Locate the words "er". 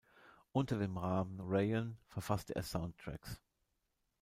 2.55-2.63